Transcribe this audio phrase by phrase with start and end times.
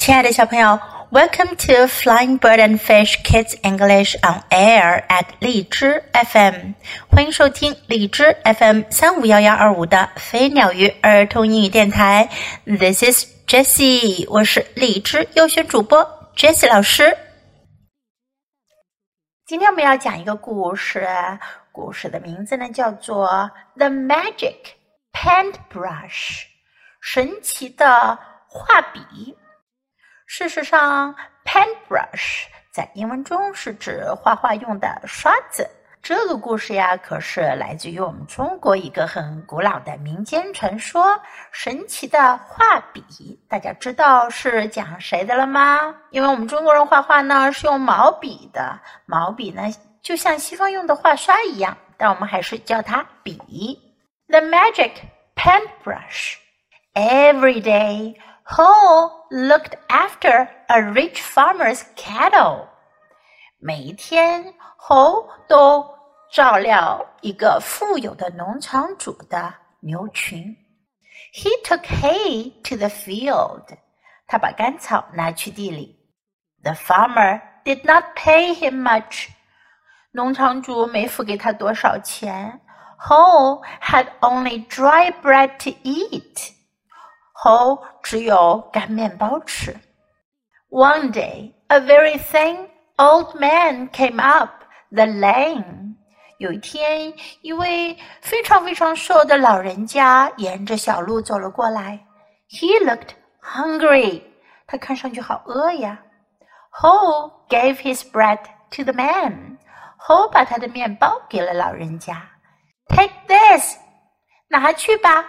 [0.00, 0.80] 亲爱的小朋友
[1.10, 6.72] ，Welcome to Flying Bird and Fish Kids English on Air at 荔枝 FM，
[7.10, 12.30] 欢迎收听荔枝 FM 三五幺幺二五的飞鸟鱼儿童英语电台。
[12.64, 16.02] This is Jessie，我是荔枝优选主播
[16.34, 17.14] Jessie 老师。
[19.44, 21.06] 今天我们要讲一个故事，
[21.72, 23.28] 故事的名字呢叫做
[23.76, 24.56] 《The Magic
[25.12, 26.08] Paintbrush》，
[27.02, 29.36] 神奇的画笔。
[30.32, 31.12] 事实上
[31.44, 35.68] ，paintbrush 在英文中是指画画用的刷子。
[36.04, 41.20] 这个故事呀，可是来自于我们中国一个很古老的民间传说——
[41.50, 43.02] 神奇的画笔。
[43.48, 45.92] 大家知道是讲谁的了吗？
[46.10, 49.64] 因为我们中国人画画呢是用毛笔的，毛笔呢
[50.00, 53.36] 就像西方用的画刷一样，但我们还是叫它笔。
[54.28, 54.92] The magic
[55.34, 56.36] paintbrush.
[56.94, 58.14] Every day.
[58.54, 62.66] Ho looked after a rich farmer's cattle.
[63.60, 65.28] 每天，Ho
[71.62, 73.78] took hay to the field.
[74.26, 75.96] 他把干草拿去地里。
[76.64, 79.28] The farmer did not pay him much.
[80.10, 82.60] 农场主没付给他多少钱。
[82.98, 86.59] Ho had only dry bread to eat.
[87.39, 89.75] 猴只有干面包吃。
[90.69, 95.95] One day, a very thin old man came up the lane.
[96.37, 102.05] 有一天，一位非常非常瘦的老人家沿着小路走了过来。
[102.49, 103.11] He looked
[103.41, 104.21] hungry.
[104.67, 106.01] 他看上去好饿呀。
[106.81, 108.39] Ho gave his bread
[108.71, 109.57] to the man.
[110.07, 112.21] Ho 把他的面包给了老人家。
[112.89, 113.77] Take this.
[114.49, 115.25] 拿去吧。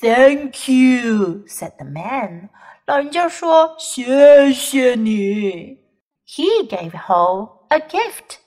[0.00, 2.50] Thank you, said the man.
[2.86, 5.78] 老人家说：“谢谢你。”
[6.26, 8.38] He gave Ho a gift.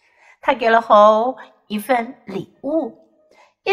[0.41, 1.37] 他给了 Ho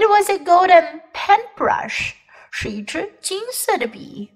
[0.09, 2.13] was a golden pen brush.
[2.51, 4.31] 是一支金色的笔。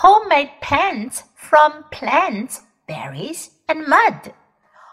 [0.00, 4.32] Ho made pens from plants, berries and mud.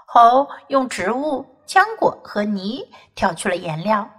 [0.07, 4.09] Ho 用植物、浆果和泥挑去了颜料。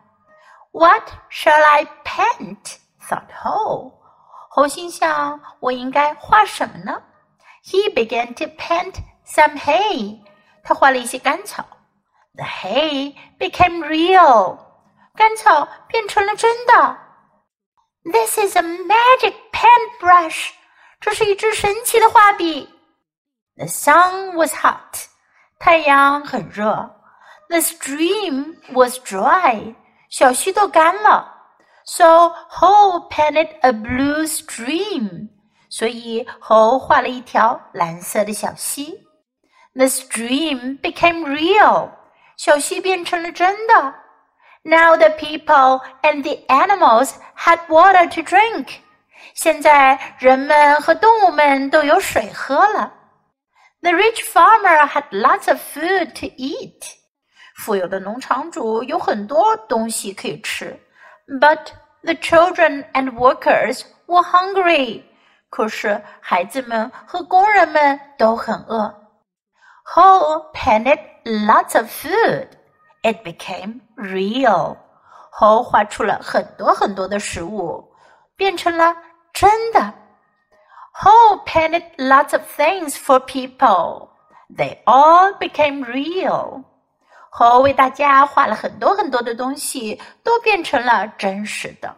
[0.73, 2.86] What shall I paint?
[3.08, 3.92] thought Ho.
[4.52, 7.02] Ho 心想：我应该画什么呢？
[7.64, 10.20] He began to paint some hay.
[10.64, 11.66] 他画了一些干草。
[12.36, 14.58] The hay became real.
[15.16, 16.98] 干草变成了真的。
[18.04, 20.52] This is a magic paintbrush.
[21.00, 22.70] 这是一支神奇的画笔。
[23.58, 25.08] The sun was hot.
[25.60, 26.96] 太阳很热。
[27.50, 29.76] The stream was dry.
[30.10, 31.35] 小溪都干了。
[31.86, 35.30] so Ho painted a blue stream.
[35.70, 39.08] 所以猴画了一条蓝色的小溪。
[39.74, 41.92] The stream became real.
[42.38, 43.96] 小溪变成了真的。
[44.64, 48.68] Now the people and the animals had water to drink.
[49.34, 52.94] 现在人们和动物们都有水喝了。
[53.82, 56.96] The rich farmer had lots of food to eat.
[57.56, 60.80] 富有的农场主有很多东西可以吃。
[61.40, 61.72] but
[62.04, 65.04] the children and workers were hungry.
[65.50, 68.94] 可是孩子们和工人们都很饿。
[69.96, 72.48] Ho painted lots of food.
[73.04, 74.78] It became real.
[75.34, 77.92] Ho 画出了很多很多的食物，
[78.36, 78.96] 变成了
[79.34, 79.94] 真的。
[80.94, 84.10] Ho painted lots of things for people.
[84.56, 86.64] They all became real.
[87.36, 91.96] 猴为大家画了很多很多的东西，都变成了真实的。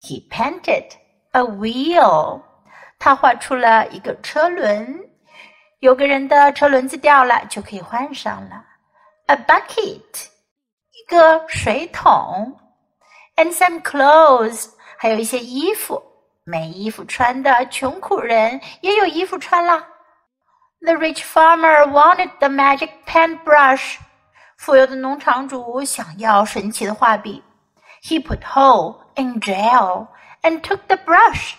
[0.00, 0.86] He painted
[1.32, 2.40] a wheel，
[2.98, 5.06] 他画出了一个车轮。
[5.80, 8.64] 有个人的车轮子掉了，就可以换上了。
[9.26, 10.26] A bucket，
[10.92, 12.58] 一个水桶。
[13.36, 16.02] And some clothes，还有一些衣服。
[16.44, 19.86] 没衣服穿的穷苦人也有衣服穿啦。
[20.80, 23.98] The rich farmer wanted the magic paintbrush。
[24.57, 27.43] 富有的农场主想要神奇的画笔。
[28.03, 30.07] He put Ho in jail
[30.41, 31.53] and took the brush。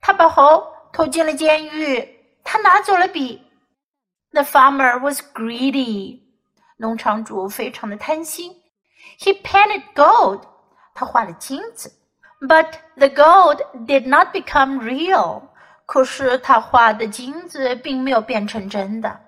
[0.00, 2.08] 他把猴投进了监狱，
[2.44, 3.42] 他拿走了笔。
[4.32, 6.20] The farmer was greedy。
[6.76, 8.54] 农场主非常的贪心。
[9.18, 10.42] He painted gold。
[10.94, 11.92] 他画了金子。
[12.40, 15.42] But the gold did not become real。
[15.86, 19.20] 可是他画的金子并没有变成真的。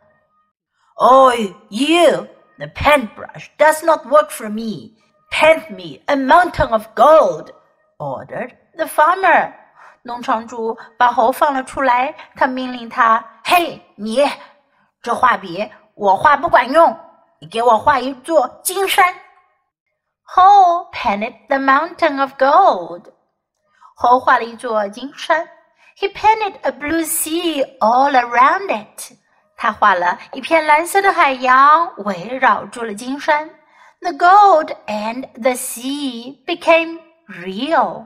[0.95, 1.33] Oh,
[1.71, 2.29] you！
[2.60, 4.94] The paintbrush does not work for me.
[5.30, 7.52] Paint me a mountain of gold,
[7.98, 9.54] ordered the farmer.
[10.04, 14.24] 农场主把猴放了出来，他命令他：“嘿，你，
[15.02, 16.98] 这画笔我画不管用，
[17.40, 19.14] 你给我画一座金山。”
[20.36, 23.12] Ho painted the mountain of gold.
[23.96, 25.48] 猴画了一座金山。
[25.98, 29.14] He painted a blue sea all around it.
[29.60, 33.50] 他画了一片蓝色的海洋，围绕住了金山。
[34.02, 38.06] The gold and the sea became real.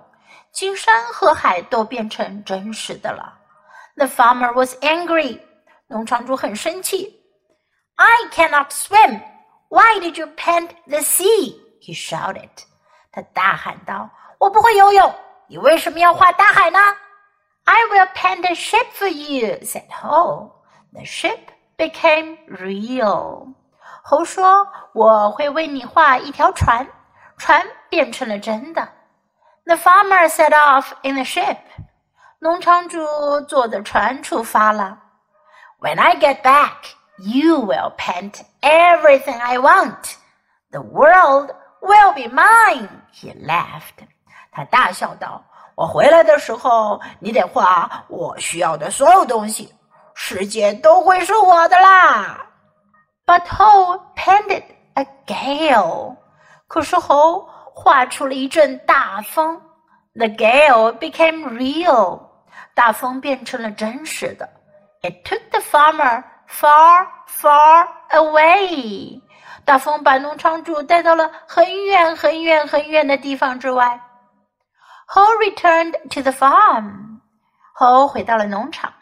[0.52, 3.38] 金山和海都变成真实的了。
[3.96, 5.40] The farmer was angry.
[5.88, 7.20] 农场主很生气。
[7.96, 9.22] I cannot swim.
[9.70, 11.56] Why did you paint the sea?
[11.82, 12.50] He shouted.
[13.12, 15.14] 他大喊道：“我不会游泳，
[15.48, 16.80] 你为什么要画大海呢？”
[17.66, 20.52] I will paint a ship for you," said Ho.
[20.94, 21.40] The ship
[21.78, 23.54] became real.
[24.04, 26.88] 猴说：“我会为你画一条船。”
[27.38, 28.90] 船变成了真的。
[29.66, 31.58] The farmer set off in the ship.
[32.40, 33.00] 农场主
[33.48, 35.00] 坐的船出发了。
[35.80, 40.16] When I get back, you will paint everything I want.
[40.72, 41.52] The world
[41.82, 42.90] will be mine.
[43.14, 44.06] He laughed.
[44.52, 45.46] 他大笑道。
[45.76, 49.74] 我回来的时候，你得画我需要的所有东西，
[50.15, 52.47] 世界都会是我的啦。
[53.27, 54.65] But Ho painted
[54.95, 56.17] a gale，
[56.67, 59.61] 可是猴画出了一阵大风。
[60.15, 62.21] The gale became real，
[62.75, 64.49] 大风变成了真实的。
[65.03, 69.21] It took the farmer far, far away，
[69.65, 74.01] 大风把农场主带到了很远很远很远的地方之外。
[75.09, 77.21] Ho returned to the farm.
[77.75, 78.93] Ho 回到了农场。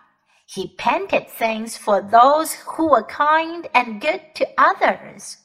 [0.54, 5.36] He painted things for those who were kind and good to others.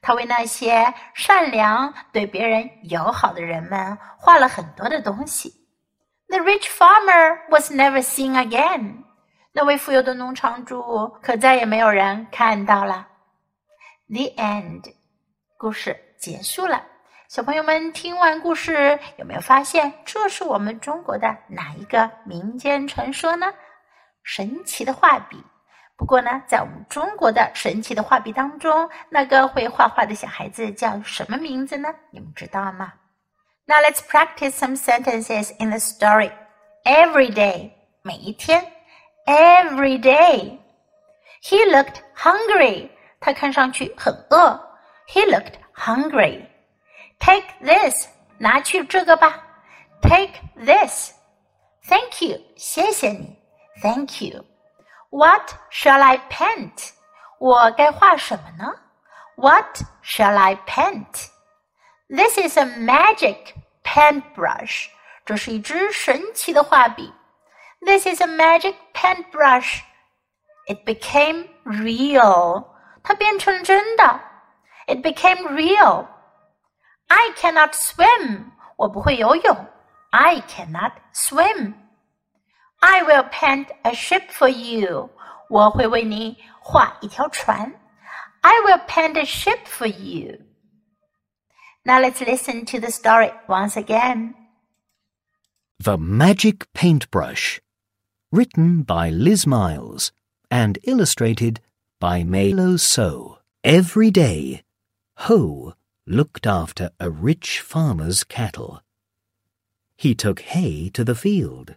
[0.00, 5.52] 他为那些善良、对别人友好的人们画了很多的东西。
[6.28, 9.02] The rich farmer was never seen again.
[9.50, 13.08] 那位富有的农场主可再也没有人看到了。
[14.08, 14.84] The end.
[15.58, 16.84] 故事结束了。
[17.28, 23.52] 小朋友们听完故事，有没有发现这是我们中国的哪一个民间传说呢？
[24.25, 25.43] 神奇的画笔。
[25.97, 31.89] 不过呢，在我们中国的神奇的画笔当中，那个会画画的小孩子叫什么名字呢？
[32.09, 32.93] 你们知道吗？
[33.65, 36.31] Now let's practice some sentences in the story.
[36.83, 37.71] Every day，
[38.01, 38.65] 每一天，
[39.25, 44.59] every day。He looked hungry，他看上去很饿。
[45.07, 48.07] He looked hungry。Take this，
[48.39, 49.43] 拿去这个吧。
[50.01, 53.34] Take this。Thank you，谢谢你。
[53.81, 56.91] Thank you。What shall I paint？
[57.39, 58.73] 我该画什么呢？
[59.35, 61.29] What shall I paint?
[62.07, 64.87] This is a magic paintbrush.
[65.25, 67.13] 这是一支神奇的画笔。
[67.81, 69.81] This is a magic paintbrush.
[70.67, 72.67] It became real.
[73.03, 74.19] 它变成真的。
[74.87, 76.07] It became real.
[77.07, 78.51] I cannot swim.
[78.75, 79.67] 我不会游泳。
[80.11, 81.73] I cannot swim.
[82.82, 85.10] I will paint a ship for you.
[85.48, 87.72] 我会为你画一条船。
[88.42, 90.38] I will paint a ship for you.
[91.84, 94.34] Now let's listen to the story once again.
[95.78, 97.60] The Magic Paintbrush,
[98.32, 100.12] written by Liz Miles
[100.50, 101.60] and illustrated
[102.00, 103.38] by Meilo So.
[103.62, 104.62] Every day,
[105.26, 105.74] Ho
[106.06, 108.80] looked after a rich farmer's cattle.
[109.96, 111.74] He took hay to the field.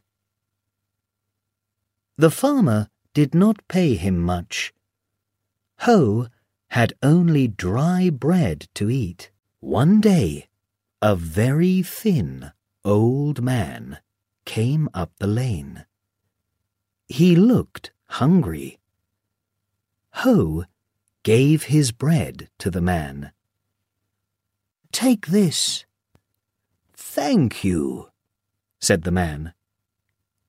[2.20, 4.74] The farmer did not pay him much.
[5.88, 6.28] Ho
[6.72, 9.32] had only dry bread to eat.
[9.62, 10.50] One day,
[11.02, 12.52] a very thin
[12.84, 14.00] old man
[14.44, 15.86] came up the lane.
[17.08, 18.80] He looked hungry.
[20.16, 20.66] Ho
[21.24, 23.32] gave his bread to the man.
[24.92, 25.86] Take this.
[26.98, 28.10] Thank you,
[28.82, 29.54] said the man.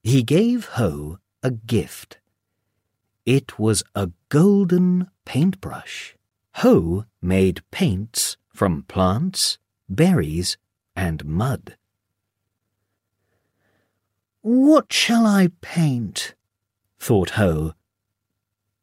[0.02, 2.18] He gave Ho a gift.
[3.26, 6.16] It was a golden paintbrush.
[6.56, 10.56] Ho made paints from plants, berries,
[10.96, 11.76] and mud.
[14.42, 16.34] What shall I paint?
[16.98, 17.74] thought Ho.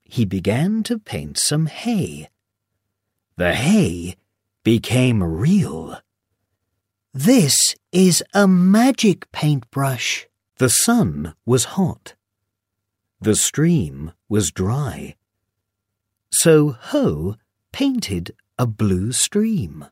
[0.03, 2.29] He began to paint some hay.
[3.35, 4.15] The hay
[4.63, 5.99] became real.
[7.13, 7.55] This
[7.91, 10.27] is a magic paintbrush.
[10.57, 12.13] The sun was hot.
[13.19, 15.15] The stream was dry.
[16.31, 17.35] So Ho
[17.71, 19.85] painted a blue stream.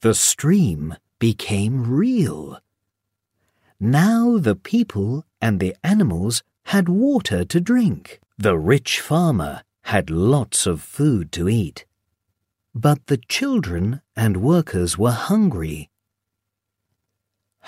[0.00, 2.60] The stream became real.
[3.78, 8.20] Now the people and the animals had water to drink.
[8.38, 11.84] The rich farmer had lots of food to eat.
[12.74, 15.90] But the children and workers were hungry.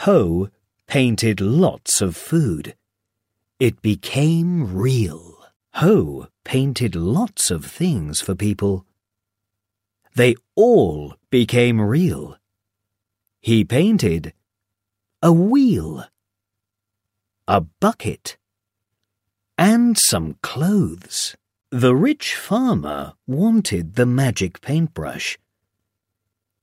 [0.04, 0.48] Ho
[0.86, 2.74] painted lots of food.
[3.58, 5.36] It became real.
[5.74, 8.86] Ho painted lots of things for people.
[10.14, 12.36] They all became real.
[13.40, 14.32] He painted
[15.22, 16.04] a wheel,
[17.48, 18.36] a bucket,
[19.56, 21.36] and some clothes.
[21.70, 25.36] The rich farmer wanted the magic paintbrush.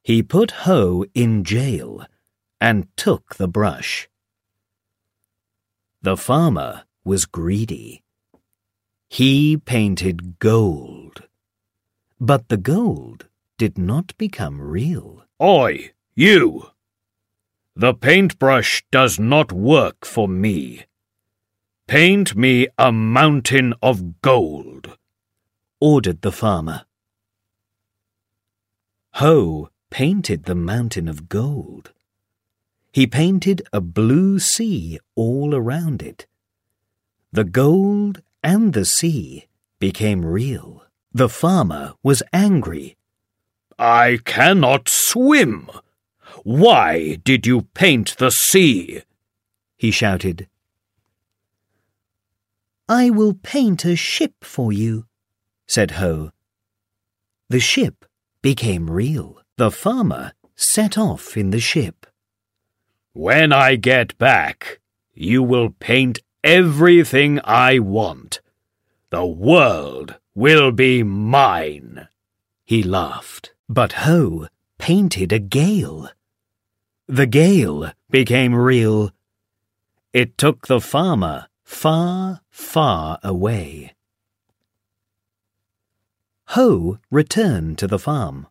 [0.01, 2.05] He put Ho in jail
[2.61, 4.07] and took the brush.
[6.05, 8.03] The farmer was greedy.
[9.09, 11.23] He painted gold.
[12.19, 13.25] But the gold
[13.57, 15.23] did not become real.
[15.41, 16.69] Oi, you!
[17.75, 20.85] The paintbrush does not work for me.
[21.87, 24.99] Paint me a mountain of gold,
[25.79, 26.85] ordered the farmer.
[29.13, 31.94] Ho painted the mountain of gold.
[32.95, 36.27] He painted a blue sea all around it.
[37.29, 39.47] The gold and the sea
[39.79, 40.81] became real.
[41.11, 42.95] The farmer was angry.
[43.77, 45.69] I cannot swim.
[46.43, 49.01] Why did you paint the sea?
[49.75, 50.47] He shouted.
[52.87, 55.05] I will paint a ship for you,
[55.67, 56.31] said Ho.
[57.49, 58.05] The ship
[58.41, 59.41] became real.
[59.57, 62.05] The farmer set off in the ship.
[63.15, 64.81] When I get back,
[65.13, 68.41] you will paint everything I want.
[69.09, 72.09] The world will be mine.
[72.65, 73.53] He laughed.
[73.69, 74.47] But Ho
[74.79, 76.09] painted a gale.
[77.07, 79.11] The gale became real.
[80.11, 83.95] It took the farmer far, far away.
[86.47, 88.47] Ho returned to the farm.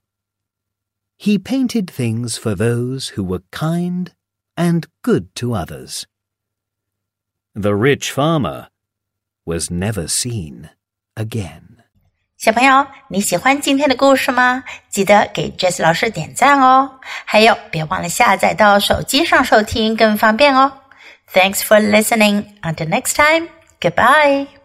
[1.19, 4.15] He painted things for those who were kind
[4.56, 6.04] and good to others.
[7.54, 8.68] The rich farmer
[9.46, 10.70] was never seen
[11.16, 11.78] again.
[12.38, 14.64] 小朋友，你喜欢今天的故事吗？
[14.90, 17.00] 记得给 Jess 老师点赞哦！
[17.26, 20.72] 还有，别忘了下载到手机上收听，更方便哦。
[21.34, 22.46] Thanks for listening.
[22.62, 23.50] Until next time,
[23.82, 24.60] goodbye.